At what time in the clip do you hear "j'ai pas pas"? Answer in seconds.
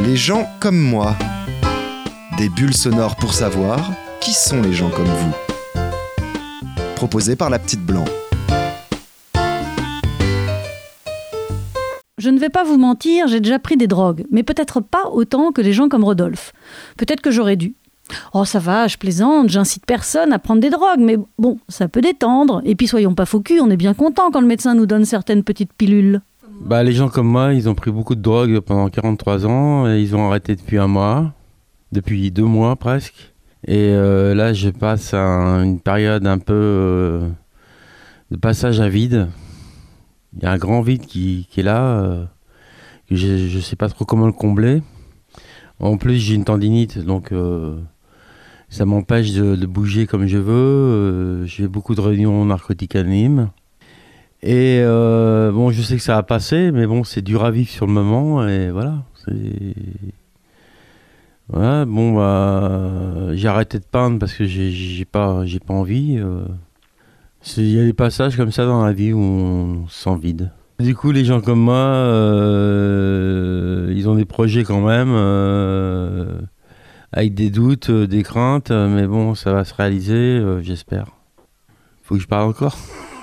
64.44-65.74